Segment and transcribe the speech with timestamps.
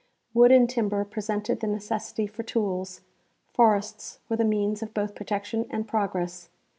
[0.33, 3.01] Wood and timber pre sented the necessity for tools;
[3.53, 6.49] forests were the means of both protection and progress.